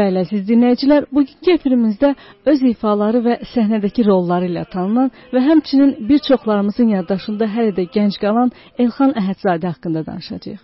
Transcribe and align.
Bəli, 0.00 0.20
əziz 0.24 0.46
dinləyicilər, 0.48 1.06
bugünkü 1.12 1.52
efirimizdə 1.58 2.10
öz 2.52 2.62
ifaları 2.70 3.20
və 3.26 3.34
səhnədəki 3.50 4.06
rolları 4.06 4.48
ilə 4.48 4.64
tanınan 4.72 5.10
və 5.34 5.42
həmçinin 5.48 5.92
bir 6.08 6.22
çoxlarımızın 6.28 6.94
yaddaşında 6.96 7.50
hələ 7.56 7.76
də 7.78 7.84
gənc 7.96 8.16
qalan 8.24 8.54
Elxan 8.84 9.12
Əhədzadə 9.20 9.74
haqqında 9.74 10.06
danışacağıq. 10.08 10.62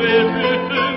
blüten 0.00 0.89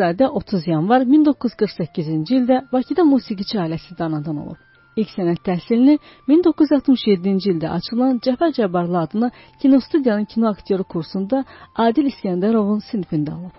Şahzadə 0.00 0.28
30 0.32 0.66
yanvar 0.66 1.02
1948-ci 1.04 2.36
ildə 2.38 2.56
Bakıda 2.72 3.04
musiqiçi 3.04 3.58
ailəsi 3.60 3.92
anadan 4.00 4.38
olub. 4.40 4.60
İlk 4.96 5.10
sənət 5.12 5.42
təhsilini 5.44 5.98
1967-ci 6.28 7.50
ildə 7.52 7.68
açılan 7.68 8.16
Cəfər 8.24 8.54
Cəbbarlı 8.56 8.98
adına 8.98 9.30
kinostudiyanın 9.60 10.24
kino 10.24 10.48
aktyoru 10.48 10.84
kursunda 10.94 11.44
Adil 11.76 12.08
İskəndərovun 12.12 12.80
sinifində 12.88 13.36
alıb. 13.36 13.54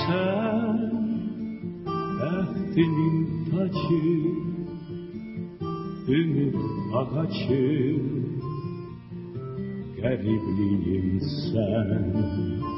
Sən 0.00 0.80
bəxtinin 2.22 3.16
tacı, 3.50 4.00
ümid 6.16 6.56
ağacı, 7.02 7.62
qəribliyim 10.00 11.16
sən. 11.36 12.69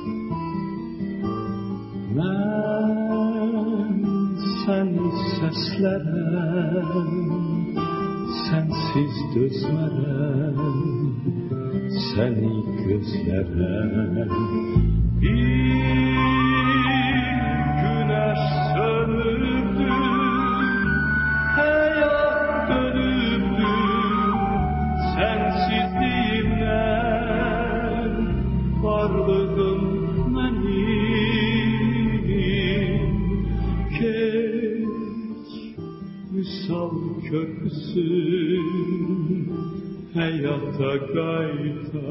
Ben 2.17 4.03
sensiz 4.67 5.19
seslenen, 5.41 7.11
sensiz 8.51 9.15
dözmeden, 9.35 10.57
seni 12.15 12.55
gözleren. 12.87 14.31
Bir 15.21 15.62
ta 40.77 40.91
gaita. 41.15 42.03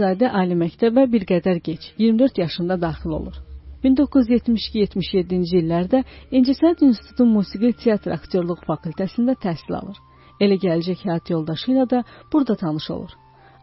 Həyatzadə 0.00 0.30
ali 0.32 0.54
məktəbə 0.56 1.02
bir 1.12 1.24
qədər 1.28 1.58
gec, 1.60 1.82
24 2.00 2.38
yaşında 2.40 2.76
daxil 2.80 3.12
olur. 3.18 3.34
1972-77-ci 3.84 5.58
illərdə 5.60 6.00
İncəsənət 6.38 6.84
İnstitutu 6.86 7.26
Musiqi 7.28 7.72
Teatr 7.82 8.14
Aktyorluq 8.14 8.62
fakültəsində 8.68 9.34
təhsil 9.42 9.76
alır. 9.76 9.98
Elə 10.40 10.56
gələcək 10.62 11.04
həyat 11.04 11.34
yoldaşı 11.34 11.74
ilə 11.74 11.84
də 11.92 12.00
burada 12.32 12.56
tanış 12.62 12.88
olur. 12.96 13.12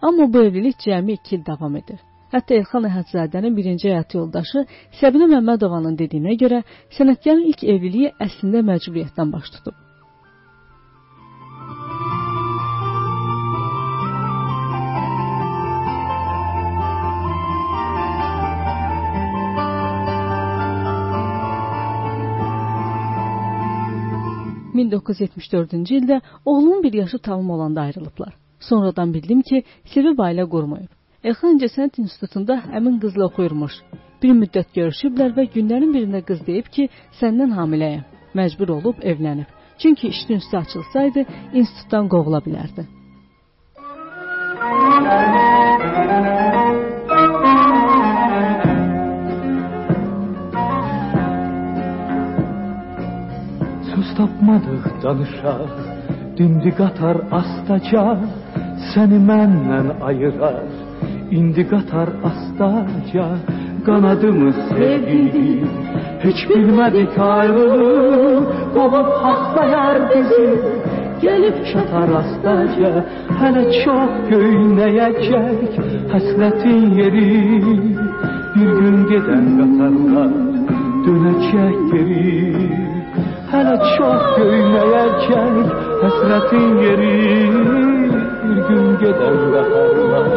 Amma 0.01 0.29
bu 0.33 0.45
evlilik 0.45 0.77
cəmi 0.85 1.17
2 1.17 1.35
il 1.39 1.43
davam 1.49 1.75
edir. 1.81 1.97
Hətta 2.29 2.53
Elxan 2.59 2.85
Əhədzadənin 2.91 3.57
birinci 3.57 3.89
həyat 3.89 4.13
yoldaşı 4.19 4.67
Səbinə 5.01 5.31
Məmmədovanın 5.33 5.97
dediyinə 5.97 6.37
görə 6.37 6.61
sənətkarın 6.99 7.49
ilk 7.49 7.65
evliliyi 7.65 8.13
əslində 8.29 8.61
məcburiyyətdən 8.69 9.33
baş 9.33 9.53
tutub. 9.57 9.86
...1974-cü 24.77 25.95
ildə 26.01 26.21
oğlunun 26.45 26.83
bir 26.83 26.93
yaşı 26.93 27.19
tamam 27.19 27.49
olanda 27.49 27.81
ayrılıblar. 27.81 28.33
Sonradan 28.59 29.13
bildim 29.13 29.41
ki, 29.41 29.63
Silvi 29.85 30.13
ailə 30.27 30.45
qurmayıb. 30.49 30.91
Elxan 31.23 31.57
İncəsənət 31.57 31.99
İnstitutunda 32.01 32.55
həmin 32.73 32.99
qızla 33.03 33.25
oxuyurmuş. 33.29 33.73
Bir 34.21 34.33
müddət 34.41 34.69
görüşüblər 34.77 35.33
və 35.37 35.47
günlərin 35.55 35.93
birində 35.95 36.21
qız 36.29 36.45
deyib 36.47 36.69
ki, 36.75 36.89
səndən 37.21 37.55
hamiləyəm. 37.57 38.03
Məcbur 38.37 38.69
olub 38.77 39.01
evlənib. 39.11 39.49
Çünki 39.77 40.07
işin 40.07 40.33
üstü 40.41 40.57
açılsaydı, 40.57 41.25
institutdan 41.53 42.09
qovula 42.09 42.39
bilərdi. 42.47 42.87
Söz 45.97 46.26
sapmadık 54.17 55.03
danışar 55.03 55.61
Dimdik 56.37 56.79
atar 56.79 57.17
astaca 57.31 58.17
Seni 58.93 59.19
menden 59.19 59.85
ayırar. 60.01 60.63
İndik 61.31 61.73
atar 61.73 62.09
astaca 62.23 63.25
Kanadımız 63.85 64.55
sevgili 64.69 65.63
Hiç 66.23 66.49
bilmedik 66.49 67.19
ayrılığı 67.19 68.43
Kovup 68.73 69.13
hasta 69.23 69.65
yer 69.65 70.09
bizi 70.09 70.61
Gelip 71.21 71.65
çatar 71.73 72.09
astaca 72.09 73.05
Hele 73.39 73.83
çok 73.85 74.29
göyneyecek 74.29 75.79
Hasretin 76.11 76.93
yeri. 76.93 77.61
Bir 78.55 78.69
gün 78.79 79.07
giden 79.07 79.45
katarlar 79.57 80.31
Dönecek 81.05 81.91
geri. 81.91 82.96
Hələ 83.47 83.75
çox 83.95 84.23
göynəyəcək 84.35 85.69
Həsrətin 86.01 86.65
yeri. 86.83 87.11
Bir 88.41 88.57
gün 88.67 88.87
gedən 89.01 89.37
qatarlar 89.53 90.27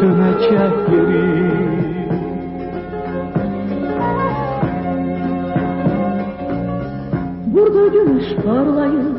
dönecek 0.00 0.76
geri 0.90 1.24
Burada 7.54 7.86
gümüş 7.96 8.28
parlayır 8.44 9.16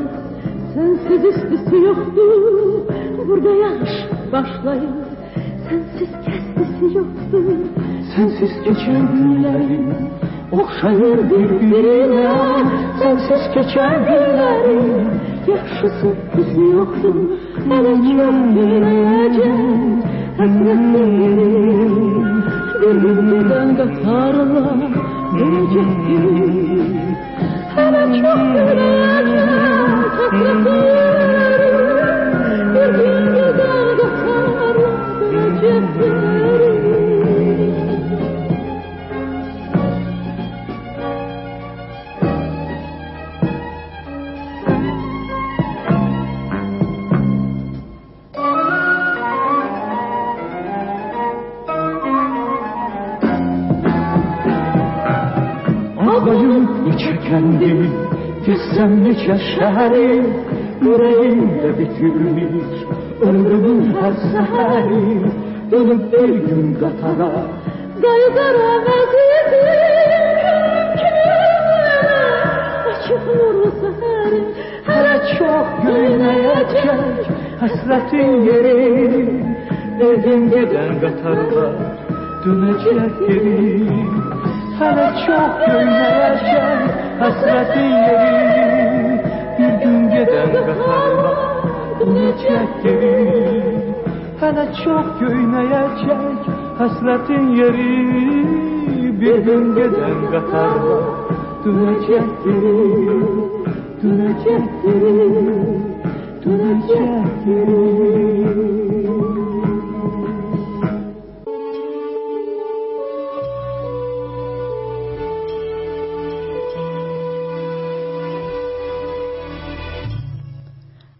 Sensiz 0.74 1.24
üstüsü 1.24 1.76
yoktu. 1.84 2.22
Burada 3.28 3.50
yağış 3.50 3.94
başlayır 4.32 4.96
Sensiz 5.68 6.12
kestisi 6.24 6.96
yoktu. 6.98 7.38
Sensiz 8.16 8.52
geçen 8.64 9.12
günlerim 9.12 9.94
Okşayır 10.52 11.30
birbirine 11.30 12.30
Sensiz 13.02 13.54
geçer 13.54 13.98
günlerim. 13.98 15.10
Yakışısı 15.46 16.14
bizi 16.36 16.64
yoksun? 16.76 17.40
Hele 17.68 17.94
çok 17.94 18.54
bilmeyeceğim 18.54 20.02
Hasretlerim 20.38 21.56
Bir 22.82 22.94
gün 23.02 23.18
neden 23.30 23.76
katarla 23.76 24.76
Dönecektim 25.38 26.24
Hele 27.76 28.02
çok 28.06 28.38
bilmeyeceğim 28.38 29.48
Hasretlerim 30.30 30.96
Bir 32.74 32.90
gün 32.98 33.15
nice 59.06 59.38
şehri 59.38 60.22
Yüreğimde 60.82 61.78
bitirmiş. 61.78 62.72
Ömrümün 63.20 63.96
her 64.00 64.12
seheri 64.12 65.30
Dönüp 65.70 66.12
bir 66.12 66.28
gün 66.28 66.74
katara 66.74 67.32
Gaygara 68.02 68.74
vaziyeti 68.86 69.66
Açık 72.88 73.26
nurlu 73.26 73.70
seheri 73.80 74.42
Hele 74.86 75.38
çok 75.38 75.86
göyneyecek 75.86 77.26
Hasretin 77.60 78.40
yeri. 78.42 79.46
Dedim 80.00 80.50
giden 80.50 81.00
katarlar 81.00 81.72
Dönecek 82.44 83.28
geri. 83.28 83.90
Hele 84.78 85.12
çok 85.26 85.66
göyneyecek 85.66 87.06
hasretin 87.20 87.90
yeri 87.90 88.95
giden 90.16 90.52
katarla 90.52 91.32
dönecek 92.00 92.68
geri 92.82 93.86
Hele 94.40 94.68
çok 94.84 95.20
göyneyecek 95.20 96.40
hasretin 96.78 97.48
yeri 97.48 98.16
Bir 99.20 99.38
gün 99.38 99.74
giden 99.74 100.30
katarla 100.30 101.00
dönecek 101.64 102.24
geri 102.44 103.06
Dönecek 104.02 104.62
geri 104.82 105.30
Dönecek 106.44 107.26
geri 107.46 108.85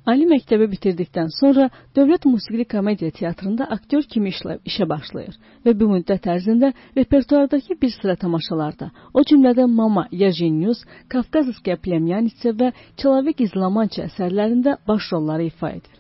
Ali 0.07 0.23
məktəbi 0.31 0.69
bitirdikdən 0.71 1.33
sonra 1.35 1.65
Dövlət 1.99 2.29
Musiqili 2.31 2.65
Komediya 2.71 3.11
Teatrında 3.11 3.67
aktyor 3.77 4.05
kimi 4.13 4.31
işlə, 4.31 4.55
işə 4.71 4.87
başlayır 4.93 5.35
və 5.67 5.75
bu 5.81 5.89
müddət 5.91 6.29
ərzində 6.35 6.71
repertuardakı 6.99 7.75
bir 7.83 7.91
sıra 7.97 8.15
tamaşalarda, 8.23 8.93
o 9.15 9.25
cümlədən 9.31 9.75
Mama, 9.81 10.07
Yajenius, 10.13 10.85
Kafkazskiya 11.11 11.81
Plemyanitsa 11.83 12.55
və 12.61 12.71
Çalavik 13.03 13.43
İzlamançı 13.49 14.05
əsərlərində 14.07 14.79
baş 14.87 15.11
rolları 15.13 15.51
ifa 15.51 15.75
edir. 15.81 15.99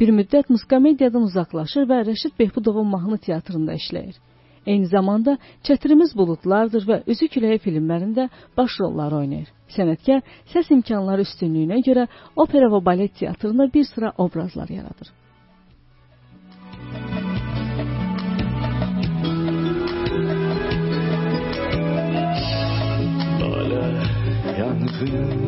Bir 0.00 0.12
müddət 0.20 0.52
muskomediyadan 0.52 1.24
uzaqlaşır 1.30 1.88
və 1.88 2.04
Rəşid 2.12 2.36
Behbudovun 2.38 2.92
mahnı 2.92 3.18
teatrında 3.18 3.80
işləyir. 3.80 4.18
Eyni 4.66 4.92
zamanda 4.92 5.38
Çətirimiz 5.64 6.12
buludlardır 6.20 6.84
və 6.90 7.04
Üzü 7.08 7.32
küləyi 7.32 7.64
filmlərində 7.64 8.28
baş 8.56 8.76
rolları 8.80 9.24
oynayır. 9.24 9.48
Sənətkar 9.76 10.22
səs 10.52 10.70
imkanları 10.74 11.26
üstünlüyünə 11.28 11.80
görə 11.86 12.08
opera 12.36 12.70
və 12.72 12.82
balet 12.84 13.14
teatrında 13.20 13.68
bir 13.74 13.84
sıra 13.84 14.12
obrazlar 14.18 14.68
yaradır. 14.68 15.12
Yangın, 24.58 25.06
yangın 25.06 25.47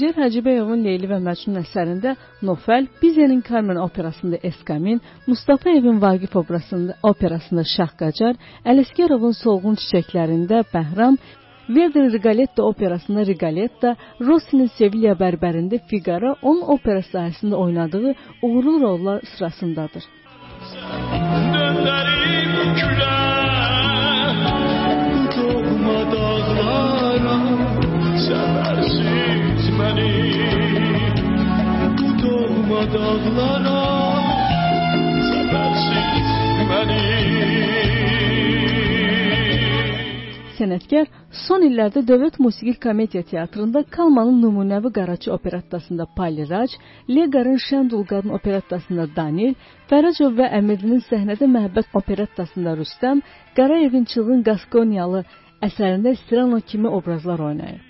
Üzeyir 0.00 0.16
Hacıbəyovun 0.16 0.80
Leyli 0.80 1.08
və 1.10 1.18
Məcnun 1.20 1.58
əsərində 1.60 2.14
Nofel, 2.48 2.86
Bizenin 3.02 3.42
Carmen 3.44 3.76
operasında 3.76 4.38
Eskamin, 4.48 5.00
Mustafayevin 5.26 6.00
Vaqif 6.00 6.36
operasında, 6.36 6.96
operasında 7.02 7.64
Şah 7.74 7.92
Qacar, 8.00 8.38
Ələsgərovun 8.64 9.34
Solğun 9.42 9.76
çiçəklərində 9.82 10.62
Bəhram, 10.72 11.20
Verdi 11.68 12.06
Rigoletto 12.14 12.62
operasında 12.72 13.26
Rigoletta, 13.26 13.92
Rossinin 14.20 14.72
Sevilla 14.78 15.12
bərbərində 15.20 15.82
Figaro 15.92 16.32
onun 16.40 16.64
opera 16.78 17.04
sahəsində 17.12 17.60
oynadığı 17.60 18.14
uğurlu 18.42 18.80
rollar 18.80 19.20
sırasındadır. 19.36 20.04
Dönerim 22.80 23.09
Seversiz 29.90 30.46
beni 30.74 32.22
Doğma 32.22 32.82
dağlara 32.94 33.80
Seversiz 35.30 36.28
beni 36.70 37.00
Sənətkar 40.58 41.08
son 41.46 41.64
illərdə 41.66 42.04
Dövlət 42.06 42.38
Musiqi 42.38 42.76
Komediya 42.84 43.22
Teatrında 43.32 43.82
Kalmanın 43.90 44.38
nümunəvi 44.44 44.92
Qaraçı 44.92 45.32
operettasında 45.32 46.06
Pali 46.16 46.48
Raj, 46.50 46.70
Leqarın 47.08 47.58
Şəndul 47.66 48.06
qadın 48.06 48.36
operettasında 48.38 49.08
Danil, 49.16 49.54
Fərəcov 49.90 50.38
və 50.38 50.52
Əmirdinin 50.60 51.02
səhnədə 51.10 51.50
Məhəbbət 51.56 51.94
operettasında 51.94 52.76
Rüstəm, 52.82 53.26
Qarayevin 53.56 54.04
Çılğın 54.04 54.42
Qaskonyalı 54.48 55.24
əsərində 55.62 56.14
Stirano 56.22 56.60
kimi 56.60 56.88
obrazlar 56.88 57.48
oynayıb. 57.50 57.89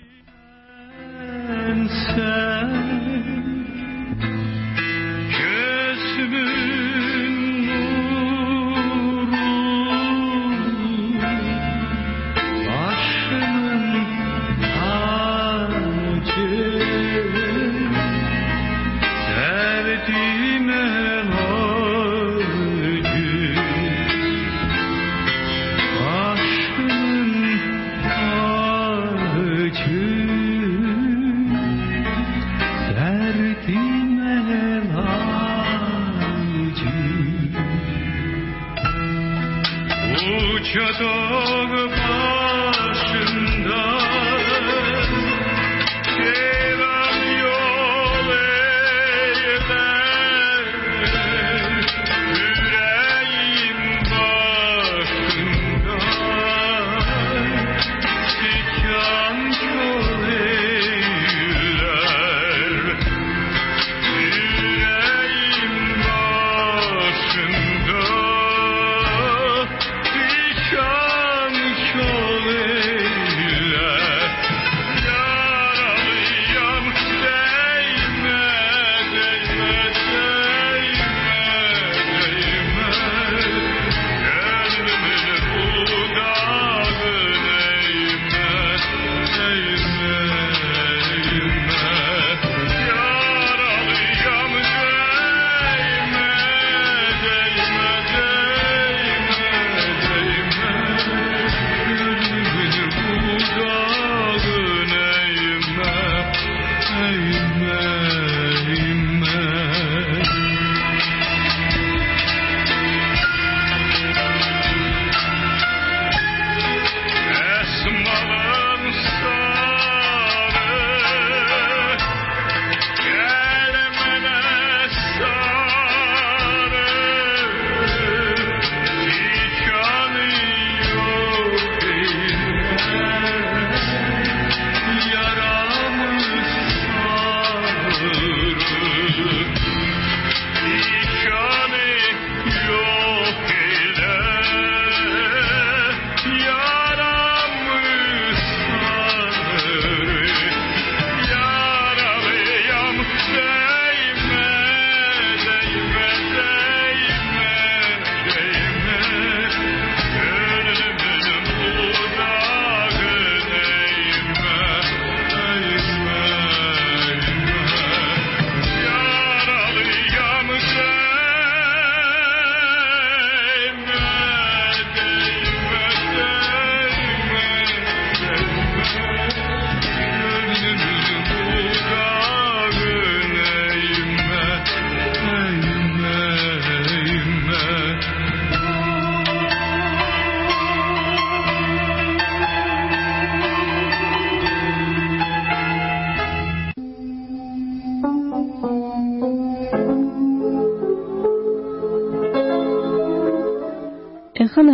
and 1.49 1.89
sad. 1.89 2.90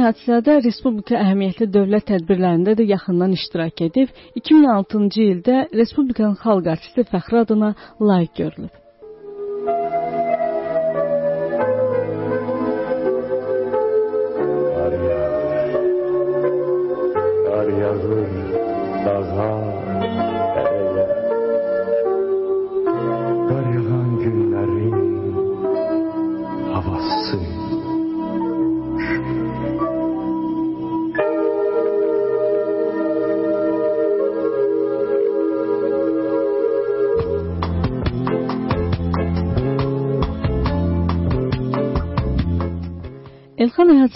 Hadizadə 0.07 0.53
Respublika 0.63 1.17
əhəmiyyətli 1.19 1.65
dövlət 1.67 2.05
tədbirlərində 2.07 2.77
də 2.79 2.85
yaxından 2.87 3.33
iştirak 3.35 3.81
edib, 3.83 4.13
2006-cı 4.39 5.25
ildə 5.33 5.55
Respublikanın 5.75 6.37
xalq 6.39 6.69
artisti 6.71 7.03
fəxri 7.11 7.41
adına 7.41 7.73
layiq 7.99 8.31
görülüb. 8.39 8.71
Kar 17.49 17.67
yağır 17.81 18.31
dağa, 19.05 19.51
dereye. 20.55 21.05
Kar 23.49 23.67
yağan 23.75 24.11
günlerin 24.23 24.97
havası. 26.73 27.16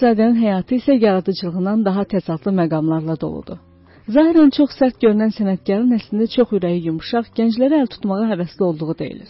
Elxan 0.02 0.16
Əhədzadənin 0.16 0.42
həyatı 0.42 0.76
isə 0.80 0.94
yaradıcılığından 0.98 1.82
daha 1.86 2.04
təzadlı 2.14 2.52
məqamlarla 2.60 3.16
doludur. 3.22 3.60
Zahirən 4.16 4.50
çox 4.58 4.74
sərt 4.80 4.98
görünən 5.04 5.30
sənətkarın 5.36 5.94
əslində 5.98 6.26
çox 6.36 6.56
ürəyi 6.58 6.88
yumşaq, 6.88 7.28
gənclərə 7.38 7.84
əl 7.84 7.90
tutmağa 7.94 8.26
həvəsli 8.32 8.64
olduğu 8.70 8.96
deyilir. 9.02 9.30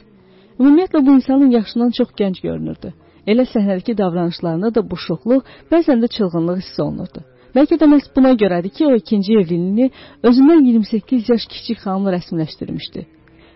Ümumiyyətlə 0.59 1.03
bu 1.05 1.17
insanın 1.17 1.51
yaşından 1.57 1.91
çox 1.97 2.15
gənc 2.21 2.39
görünürdü. 2.47 2.93
Elə 3.27 3.45
səhnədəki 3.53 3.97
davranışlarında 3.97 4.73
da 4.75 4.81
bu 4.91 4.95
şoxluq, 5.07 5.43
bəzən 5.71 5.99
də 6.03 6.07
çılğınlıq 6.15 6.63
hiss 6.63 6.79
olunurdu. 6.85 7.25
Bəlkə 7.55 7.75
də 7.81 7.91
məhz 7.93 8.07
buna 8.15 8.31
görədir 8.43 8.71
ki, 8.77 8.85
o 8.87 8.95
ikinci 8.95 9.33
evliliyini 9.41 9.91
özündən 10.23 10.63
28 10.71 11.29
yaş 11.35 11.49
kiçik 11.51 11.83
xanımla 11.83 12.15
rəsmiləşdirmişdi. 12.15 13.05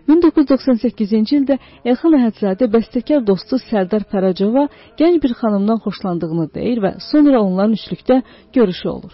1998-ci 0.09 1.37
ildə 1.39 1.57
Elxan 1.87 2.15
Əhədzadə 2.19 2.69
bəstəkar 2.71 3.23
dostu 3.25 3.57
Sərdar 3.63 4.05
Fərəcova 4.11 4.67
gənc 4.99 5.21
bir 5.23 5.33
xanımdan 5.41 5.81
xoşlandığını 5.85 6.49
deyir 6.53 6.83
və 6.85 6.95
sonra 7.09 7.41
onların 7.41 7.73
üçlükdə 7.79 8.21
görüşü 8.53 8.89
olur. 8.89 9.13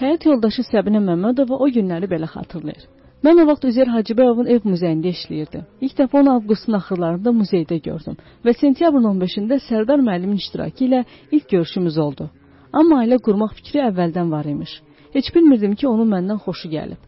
Həyat 0.00 0.22
yoldaşı 0.24 0.62
Səbinə 0.64 1.00
Məmmədova 1.04 1.58
o 1.60 1.66
günləri 1.68 2.08
belə 2.08 2.24
xatırlayır. 2.32 2.84
Mən 3.26 3.42
o 3.42 3.44
vaxt 3.50 3.66
Üzeyir 3.68 3.90
Hacıbəyovun 3.92 4.46
ev 4.48 4.64
muzeyində 4.64 5.10
işləyirdim. 5.12 5.66
İlk 5.84 5.98
dəfə 5.98 6.16
onu 6.22 6.30
avqustun 6.38 6.78
axırlarında 6.78 7.34
muzeydə 7.36 7.76
gördüm 7.84 8.16
və 8.46 8.54
sentyabrın 8.56 9.10
15-də 9.10 9.58
Sərdar 9.66 10.00
müəllimin 10.06 10.38
iştirakı 10.40 10.86
ilə 10.86 11.02
ilk 11.30 11.50
görüşümüz 11.50 11.98
oldu. 12.04 12.30
Amma 12.72 13.02
ailə 13.02 13.18
qurmaq 13.26 13.52
fikri 13.58 13.82
əvvəldən 13.90 14.32
var 14.32 14.48
imiş. 14.54 14.72
Heç 15.12 15.28
bilmirdim 15.34 15.76
ki, 15.76 15.88
onun 15.88 16.08
məndən 16.14 16.40
xoşu 16.46 16.72
gəlib. 16.72 17.04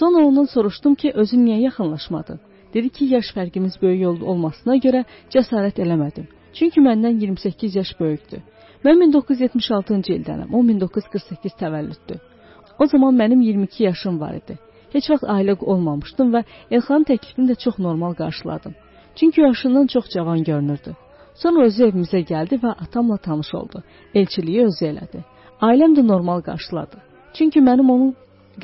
Sonra 0.00 0.24
ondan 0.24 0.48
soruşdum 0.54 0.94
ki, 0.94 1.12
özü 1.14 1.36
niyə 1.42 1.60
yaxınlaşmadın? 1.66 2.40
Dedi 2.74 2.88
ki, 2.88 3.10
yaş 3.18 3.34
fərqimiz 3.36 3.76
böyük 3.82 4.24
olmasına 4.32 4.78
görə 4.86 5.04
cəsarət 5.36 5.84
eləmədim. 5.84 6.32
Çünki 6.56 6.80
məndən 6.80 7.20
28 7.20 7.76
yaş 7.82 7.94
böyükdür. 8.00 8.40
Mən 8.84 9.04
1976-cı 9.04 10.12
ildənəm, 10.16 10.54
o 10.56 10.64
1948 10.68 11.60
təvəllüddür. 11.60 12.29
O 12.80 12.86
zaman 12.86 13.14
mənim 13.14 13.40
22 13.40 13.84
yaşım 13.84 14.20
var 14.20 14.34
idi. 14.34 14.58
Heç 14.92 15.10
vaxt 15.10 15.26
ailə 15.34 15.54
olmamışdım 15.72 16.32
və 16.34 16.40
Elxanın 16.70 17.04
təklifini 17.10 17.50
də 17.50 17.56
çox 17.64 17.78
normal 17.78 18.14
qarşıladım. 18.14 18.74
Çünki 19.16 19.40
yaşından 19.40 19.86
çox 19.86 20.04
cavan 20.14 20.44
görünürdü. 20.44 20.96
Sonra 21.34 21.64
özü 21.68 21.84
evimizə 21.88 22.22
gəldi 22.32 22.58
və 22.64 22.70
atamla 22.84 23.16
tanış 23.16 23.54
oldu. 23.54 23.82
Elçiliyi 24.14 24.64
özü 24.68 24.86
elədi. 24.92 25.20
Ailəm 25.60 25.94
də 25.98 26.06
normal 26.06 26.40
qarşıladı. 26.40 26.96
Çünki 27.34 27.60
mənim 27.60 27.92
onu 27.94 28.14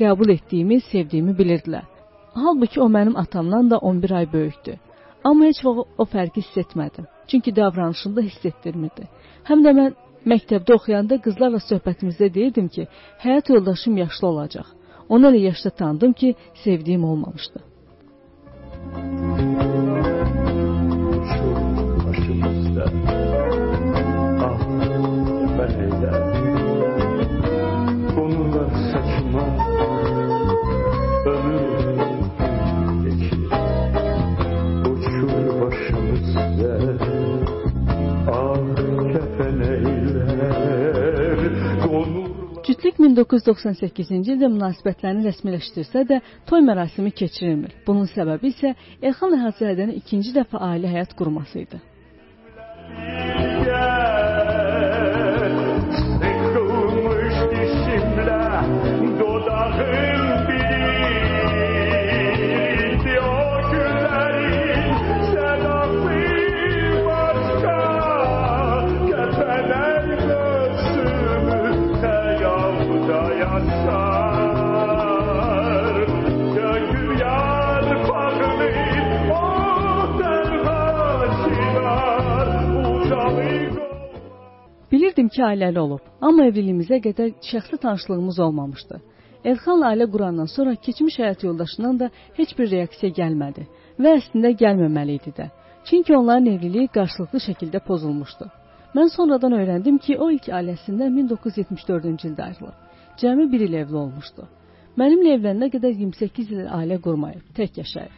qəbul 0.01 0.33
etdiyimi, 0.33 0.81
sevdiyimi 0.91 1.37
bilirdilər. 1.37 1.85
Halbuki 2.33 2.81
o 2.81 2.89
mənim 2.89 3.15
atamdan 3.17 3.69
da 3.71 3.77
11 3.77 4.11
ay 4.11 4.33
böyükdür. 4.33 4.77
Amma 5.23 5.45
heç 5.45 5.63
vaxt 5.65 5.87
o 5.97 6.03
fərqi 6.13 6.41
hiss 6.41 6.57
etmədim. 6.57 7.05
Çünki 7.27 7.55
davranışında 7.55 8.21
hiss 8.21 8.45
etdirmirdi. 8.45 9.07
Həm 9.49 9.63
də 9.65 9.73
mən 9.79 9.95
məktəbdə 10.31 10.75
oxuyanda 10.77 11.19
qızlarla 11.25 11.61
söhbətimizdə 11.69 12.33
deyirdim 12.37 12.67
ki, 12.75 12.87
həyat 13.23 13.53
yoldaşım 13.53 13.97
yaşlı 14.03 14.27
olacaq. 14.27 14.67
Onu 15.09 15.31
elə 15.31 15.43
yaşda 15.49 15.69
tanıdım 15.69 16.13
ki, 16.13 16.35
sevdiyim 16.63 17.03
olmamışdı. 17.03 17.59
1998-ci 43.07 44.33
ildə 44.33 44.49
münasibətlərini 44.51 45.27
rəsmiləşdirsə 45.27 46.03
də, 46.09 46.21
toy 46.49 46.63
mərasimi 46.65 47.13
keçirilmir. 47.15 47.75
Bunun 47.87 48.09
səbəbi 48.11 48.51
isə 48.53 48.73
Elxan 49.01 49.37
Əhədzadənin 49.37 49.99
ikinci 50.01 50.33
dəfə 50.35 50.59
ailə 50.71 50.91
həyat 50.91 51.15
qurması 51.17 51.63
idi. 51.63 51.79
Bilirdim 85.37 85.53
ki, 85.53 85.65
ailəli 85.65 85.79
olub, 85.79 86.01
amma 86.21 86.45
evliliyimizə 86.49 86.97
qədər 87.03 87.33
şəxsi 87.45 87.77
tanışlığımız 87.77 88.39
olmamışdı. 88.39 88.99
Elxanla 89.45 89.91
ailə 89.93 90.07
qurandan 90.11 90.47
sonra 90.49 90.75
keçmiş 90.75 91.19
həyat 91.19 91.43
yoldaşından 91.45 91.99
da 91.99 92.09
heç 92.37 92.57
bir 92.57 92.71
reaksiya 92.71 93.11
gəlmədi 93.19 93.67
və 93.99 94.15
əslində 94.17 94.49
gəlməməli 94.57 95.19
idi 95.19 95.33
də. 95.37 95.49
Çünki 95.85 96.17
onların 96.17 96.47
evliliyi 96.55 96.87
qarşılıqlı 96.87 97.39
şəkildə 97.47 97.79
pozulmuşdu. 97.85 98.49
Mən 98.95 99.09
sonradan 99.15 99.53
öyrəndim 99.53 99.97
ki, 99.99 100.17
o 100.17 100.31
ilk 100.31 100.49
ailəsindən 100.49 101.13
1974-cü 101.21 102.31
ildə 102.31 102.43
ayrılıb. 102.49 102.75
Cəmi 103.21 103.51
bir 103.51 103.61
il 103.67 103.73
evli 103.83 103.95
olmuşdu. 103.95 104.49
Mənimlə 104.97 105.37
evlənənə 105.37 105.69
qədər 105.69 105.93
28 106.01 106.51
il 106.51 106.65
ailə 106.65 106.97
qurmayıb, 107.01 107.45
tək 107.53 107.77
yaşayıb. 107.83 108.13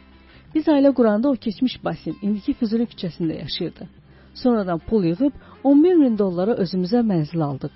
Biz 0.54 0.72
ailə 0.72 0.94
quranda 0.94 1.28
o 1.28 1.36
keçmiş 1.36 1.82
Basin, 1.84 2.16
indiki 2.22 2.54
Füzuli 2.54 2.88
küçəsində 2.88 3.42
yaşayırdı. 3.44 3.88
Sonradan 4.34 4.78
pul 4.78 5.04
yığıb 5.04 5.32
11 5.64 5.96
min 6.02 6.18
dollara 6.18 6.54
özümüzə 6.64 7.02
mənzil 7.12 7.42
aldıq. 7.44 7.72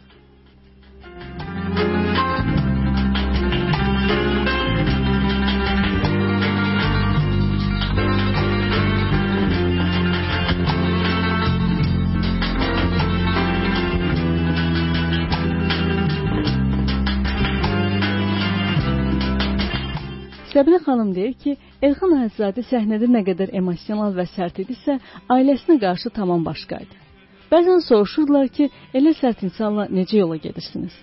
Səbinə 20.54 20.78
xanım 20.84 21.08
deyir 21.16 21.32
ki, 21.42 21.52
Elxan 21.82 22.12
Əhədzadə 22.14 22.62
səhnədə 22.68 23.08
nə 23.10 23.24
qədər 23.26 23.50
emosional 23.58 24.12
və 24.14 24.26
sərt 24.36 24.60
idisə, 24.62 25.00
ailəsinə 25.34 25.80
qarşı 25.82 26.12
tamam 26.14 26.44
başqa 26.46 26.78
idi. 26.84 27.00
Bəzən 27.50 27.82
soruşurdular 27.88 28.46
ki, 28.54 28.68
elə 28.94 29.16
sərt 29.18 29.42
insanla 29.48 29.88
necə 29.90 30.20
yola 30.20 30.38
gedirsiniz? 30.46 30.94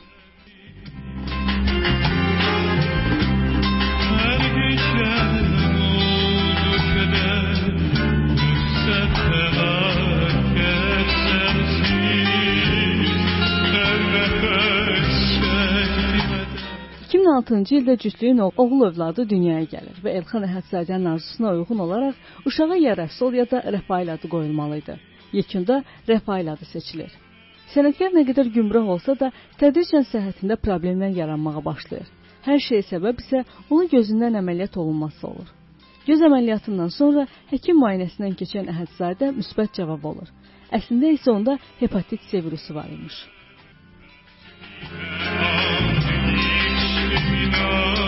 2006-cı 17.21 17.75
ildə 17.75 17.97
cütlüyün 17.97 18.37
oğul 18.37 18.81
övladı 18.87 19.27
dünyaya 19.29 19.65
gəlir 19.73 19.97
və 20.03 20.13
Elxan 20.17 20.45
Əhədzadənin 20.47 21.09
arzusuna 21.13 21.51
uyğun 21.53 21.83
olaraq 21.85 22.15
uşağa 22.49 22.77
ya 22.81 22.93
Rəsul 22.97 23.35
ya 23.37 23.45
da 23.51 23.59
Rəfail 23.75 24.09
adı 24.13 24.29
qoyulmalı 24.29 24.77
idi. 24.81 24.95
Yekunda 25.33 25.83
Rəfail 26.07 26.49
adı 26.53 26.65
seçilir. 26.73 27.11
Sənətkar 27.73 28.15
nə 28.17 28.25
qədər 28.29 28.49
gümrah 28.55 28.89
olsa 28.95 29.15
da, 29.19 29.29
tədricən 29.61 30.07
səhhətində 30.13 30.57
problemlər 30.65 31.13
yaranmağa 31.21 31.61
başlayır. 31.65 32.09
Hər 32.47 32.59
şeyə 32.67 32.87
səbəb 32.89 33.21
isə 33.23 33.43
onun 33.69 33.87
gözündən 33.93 34.41
əməliyyat 34.41 34.77
olunması 34.81 35.27
olur. 35.27 35.53
Göz 36.07 36.25
əməliyyatından 36.27 36.89
sonra 36.97 37.27
həkim 37.53 37.77
müayinəsindən 37.83 38.33
keçən 38.41 38.73
Əhədzadə 38.73 39.29
müsbət 39.37 39.77
cavab 39.77 40.09
alır. 40.13 40.33
Əslində 40.73 41.13
isə 41.19 41.31
onda 41.37 41.59
hepatit 41.79 42.21
C 42.31 42.41
virusu 42.41 42.73
var 42.73 42.89
imiş. 42.89 43.25
love. 47.71 48.00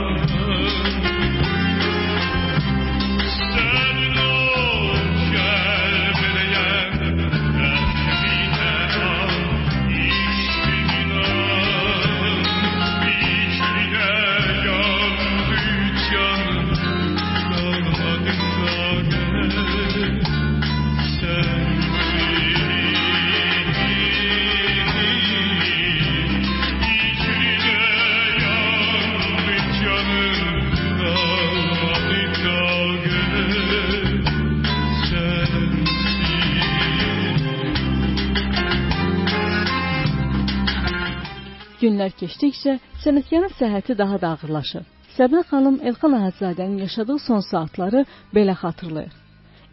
Günlər 42.03 42.17
keçdikcə 42.19 42.71
sənətkarın 42.99 43.51
səhhəti 43.55 43.93
daha 43.95 44.17
da 44.19 44.29
ağırlaşır. 44.35 44.83
Səbinə 45.15 45.43
xanım 45.47 45.75
Elxan 45.87 46.15
Əhədzadənin 46.17 46.81
yaşadığı 46.83 47.15
son 47.25 47.39
saatları 47.39 48.01
belə 48.35 48.55
xatırlayır. 48.61 49.13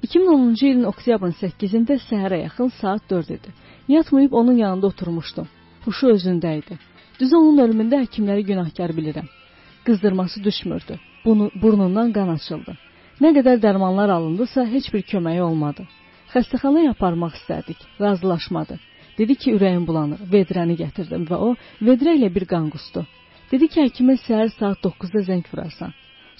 2010-cu 0.06 0.66
ilin 0.68 0.84
oktyabrın 0.92 1.34
8-də 1.40 1.96
səhərə 2.04 2.38
yaxın 2.42 2.70
saat 2.80 3.02
4 3.10 3.30
idi. 3.36 3.54
Yatmayıb 3.88 4.32
onun 4.40 4.56
yanında 4.62 4.86
oturmuşdum. 4.86 5.48
Huşu 5.84 6.12
özündə 6.14 6.52
idi. 6.60 6.78
Düz 7.20 7.34
onun 7.38 7.58
ölümündə 7.64 7.98
həkimləri 8.04 8.44
günahkar 8.50 8.94
bilirəm. 8.98 9.26
Qızdırması 9.86 10.44
düşmürdü. 10.44 11.00
Bunu 11.24 11.50
burnundan 11.62 12.12
qan 12.12 12.30
açıldı. 12.36 12.76
Nə 13.20 13.34
qədər 13.40 13.58
dərmanlar 13.64 14.14
alındısa 14.18 14.68
heç 14.74 14.92
bir 14.94 15.02
köməyi 15.02 15.42
olmadı. 15.48 15.88
Xəstəxanaya 16.36 16.94
aparmaq 16.94 17.34
istədik. 17.40 17.82
Razılaşmadı. 18.00 18.78
Dedi 19.20 19.34
ki, 19.40 19.52
ürəyim 19.56 19.82
bulanır. 19.88 20.20
Vedrəni 20.32 20.78
gətirdim 20.80 21.26
və 21.28 21.38
o 21.46 21.48
vedrə 21.86 22.14
ilə 22.16 22.30
bir 22.36 22.46
qan 22.52 22.70
qusdu. 22.72 23.02
Dedi 23.50 23.66
ki, 23.72 23.82
həkimə 23.86 24.14
səhər 24.22 24.48
saat 24.54 24.80
9-da 24.86 25.20
zəng 25.26 25.44
vurarsan. 25.50 25.92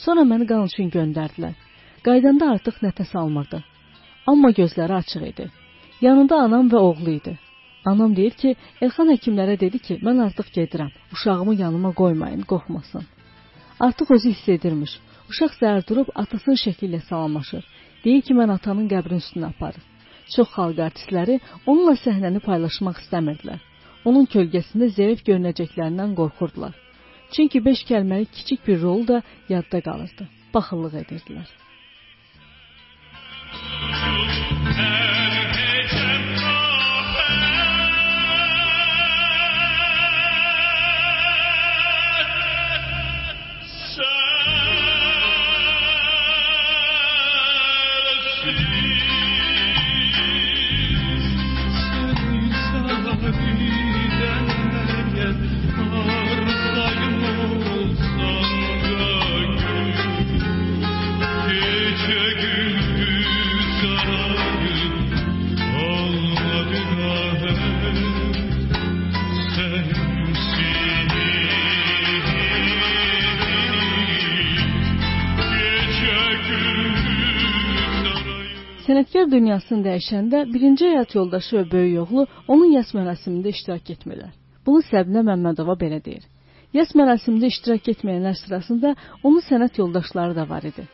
Sonra 0.05 0.25
məni 0.31 0.47
qan 0.49 0.65
üçün 0.71 0.89
göndərdilər. 0.95 1.59
Qaydanda 2.07 2.49
artıq 2.55 2.79
nəfəs 2.87 3.13
almırdı. 3.23 3.61
Amma 4.33 4.51
gözləri 4.61 4.97
açıq 5.03 5.27
idi. 5.29 5.47
Yanında 6.07 6.41
anam 6.47 6.73
və 6.73 6.81
oğlu 6.89 7.11
idi. 7.19 7.37
Anam 7.93 8.17
deyir 8.17 8.39
ki, 8.41 8.55
Elxan 8.81 9.13
həkimlərə 9.13 9.59
dedi 9.61 9.79
ki, 9.87 9.99
mən 10.07 10.25
artıq 10.29 10.49
gedirəm. 10.57 10.91
Uşağımı 11.13 11.55
yanıma 11.61 11.93
qoymayın, 12.01 12.49
qorxmasın. 12.55 13.05
Artıq 13.81 14.17
özü 14.17 14.33
hiss 14.33 14.49
edirmiş. 14.57 14.97
Uşaq 15.31 15.61
səhər 15.61 15.85
durub 15.89 16.09
atasının 16.15 16.65
şəkli 16.65 16.89
ilə 16.89 17.05
salamlaşır. 17.13 17.65
Deyir 18.05 18.23
ki, 18.27 18.41
mən 18.41 18.57
atanın 18.57 18.89
qəbrin 18.89 19.21
üstünə 19.25 19.53
aparır. 19.53 19.90
Çox 20.35 20.49
xalq 20.57 20.79
artistləri 20.87 21.41
onunla 21.67 21.97
səhnəni 22.05 22.41
paylaşmaq 22.45 23.01
istəmirdilər. 23.05 23.61
Onun 24.09 24.29
kölgəsində 24.35 24.89
zəif 24.99 25.25
görünəcəklərindən 25.29 26.15
qorxurdular. 26.21 26.77
Çünki 27.35 27.65
5 27.65 27.83
kəlməlik 27.91 28.31
kiçik 28.39 28.67
bir 28.67 28.81
rol 28.83 29.07
da 29.11 29.23
yadda 29.49 29.81
qalırdı. 29.89 30.29
Baxıllıq 30.55 30.95
edirdilər. 31.03 31.49
Gece 48.43 49.30
dünyasını 79.33 79.85
dəyişəndə 79.87 80.43
birinci 80.53 80.87
həyat 80.93 81.15
yoldaşı 81.17 81.57
və 81.57 81.65
böyük 81.73 82.01
oğlu 82.03 82.27
onun 82.49 82.73
yas 82.77 82.93
mərasimində 82.97 83.53
iştirak 83.55 83.91
etmirlər. 83.95 84.33
Bunu 84.67 84.83
Səbinə 84.91 85.23
Məmmədova 85.29 85.77
belə 85.81 86.01
deyir. 86.05 86.25
Yas 86.77 86.93
mərasimində 86.99 87.51
iştirak 87.51 87.89
etməyənlər 87.95 88.37
sırasında 88.41 88.95
onun 89.23 89.45
sənət 89.47 89.81
yoldaşları 89.83 90.37
da 90.37 90.49
var 90.49 90.67
idi. 90.71 90.85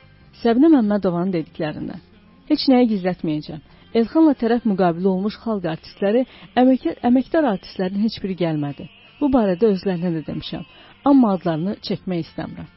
Səbinə 0.42 0.70
Məmmədovanın 0.76 1.34
dediklərindən. 1.34 2.04
Heç 2.50 2.68
nəyi 2.72 2.92
gizlətməyəcəm. 2.94 3.60
Elxanla 3.98 4.34
tərəf 4.40 4.64
müqabili 4.68 5.08
olmuş 5.08 5.36
xalq 5.42 5.66
artistləri, 5.72 6.24
əməkdar, 6.60 6.98
əməkdar 7.08 7.50
artistlərin 7.52 8.02
heç 8.06 8.18
biri 8.22 8.36
gəlmədi. 8.44 8.88
Bu 9.20 9.30
barədə 9.32 9.72
özlərinə 9.72 10.12
də 10.18 10.24
demişəm. 10.26 10.64
Amma 11.10 11.36
adlarını 11.36 11.76
çəkmək 11.88 12.26
istəmirəm. 12.26 12.68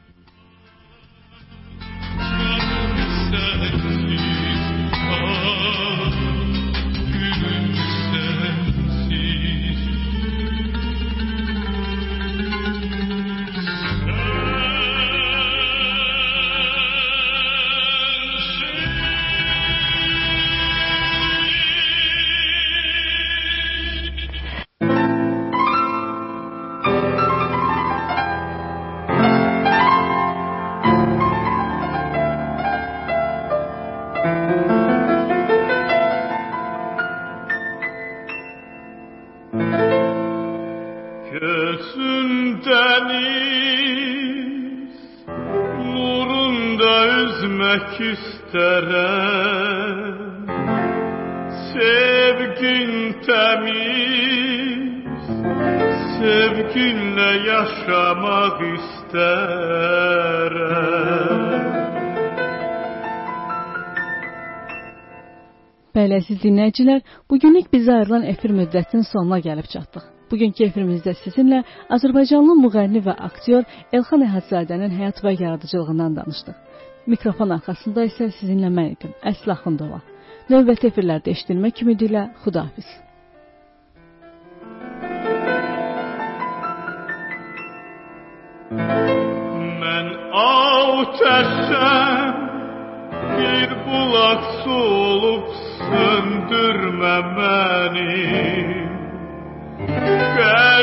Sevgin 51.74 52.92
temiz 53.26 54.84
Sevginle 56.18 57.32
yaşamak 57.52 58.58
istərəm 58.76 60.10
Bəli, 65.96 66.18
siz 66.26 66.38
dinləyicilər, 66.42 67.00
bugünlük 67.30 67.68
bizə 67.74 67.92
ayrılan 68.00 68.24
efir 68.34 68.52
müddətinin 68.56 69.06
sonuna 69.12 69.40
gəlib 69.46 69.68
çatdıq. 69.74 70.04
Bugünkü 70.32 70.62
efirimizdə 70.70 71.14
sizinlə 71.22 71.60
Azərbaycanlı 71.96 72.54
müğənni 72.66 73.02
və 73.06 73.14
aktyor 73.30 73.64
Elxan 73.94 74.22
Əhadsadənin 74.30 74.92
həyat 75.00 75.18
və 75.26 75.32
yaradıcılığından 75.42 76.12
danışdıq. 76.22 76.58
Mikrofon 77.14 77.50
arxasında 77.58 78.02
isə 78.10 78.26
sizinlə 78.40 78.70
mən 78.74 78.88
idim, 78.96 79.12
Əsla 79.34 79.56
Xundova. 79.66 80.00
Növbəti 80.50 80.88
efirlərdə 80.90 81.30
eşidilmək 81.36 81.84
ümidi 81.84 82.08
ilə 82.10 82.24
xudahafiz. 82.42 82.88
Mən 89.84 90.08
ateşəm 90.42 92.40
bir 93.36 93.70
bulaq 93.86 94.44
solub 94.64 95.46
söndürmə 95.86 97.16
məni. 97.38 98.18
Gəl 100.40 100.80